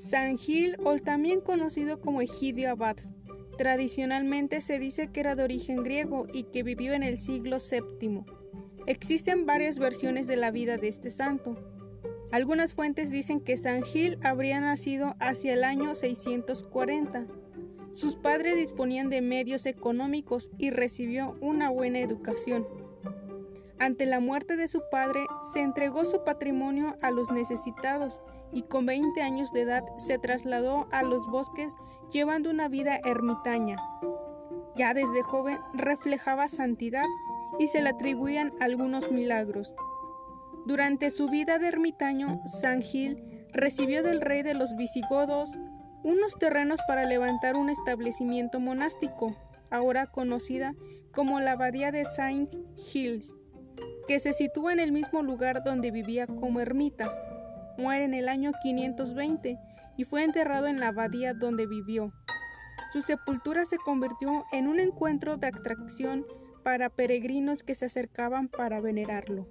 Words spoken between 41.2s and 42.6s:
vida de ermitaño,